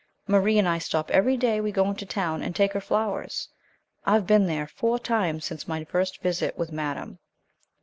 Marie 0.27 0.57
and 0.57 0.67
I 0.67 0.79
stop 0.79 1.11
every 1.11 1.37
day 1.37 1.61
we 1.61 1.71
go 1.71 1.87
into 1.87 2.07
town 2.07 2.41
and 2.41 2.55
take 2.55 2.73
her 2.73 2.81
flowers. 2.81 3.49
I 4.03 4.13
have 4.13 4.25
been 4.25 4.47
there 4.47 4.65
four 4.65 4.97
times 4.97 5.45
since 5.45 5.67
my 5.67 5.83
first 5.83 6.23
visit 6.23 6.57
with 6.57 6.71
madame. 6.71 7.19